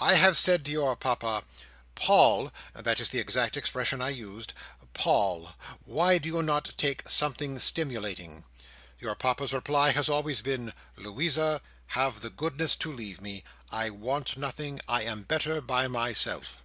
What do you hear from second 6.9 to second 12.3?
something stimulating?' Your Papa's reply has always been, 'Louisa, have the